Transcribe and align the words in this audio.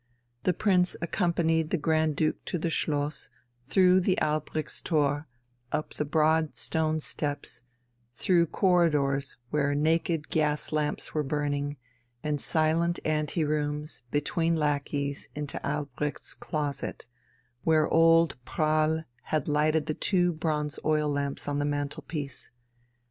The 0.45 0.53
Prince 0.53 0.95
accompanied 0.99 1.69
the 1.69 1.77
Grand 1.77 2.15
Duke 2.15 2.43
to 2.45 2.57
the 2.57 2.71
Schloss, 2.71 3.29
through 3.67 3.99
the 3.99 4.17
Albrechtstor, 4.19 5.27
up 5.71 5.93
broad 6.09 6.57
stone 6.57 6.99
steps, 6.99 7.61
through 8.15 8.47
corridors 8.47 9.37
where 9.51 9.75
naked 9.75 10.29
gas 10.29 10.71
lamps 10.71 11.13
were 11.13 11.21
burning, 11.21 11.77
and 12.23 12.41
silent 12.41 12.97
ante 13.05 13.43
rooms, 13.43 14.01
between 14.09 14.55
lackeys 14.55 15.29
into 15.35 15.63
Albrecht's 15.63 16.33
"closet," 16.33 17.07
where 17.63 17.87
old 17.87 18.43
Prahl 18.43 19.03
had 19.25 19.47
lighted 19.47 19.85
the 19.85 19.93
two 19.93 20.33
bronze 20.33 20.79
oil 20.83 21.11
lamps 21.11 21.47
on 21.47 21.59
the 21.59 21.63
mantelpiece. 21.63 22.49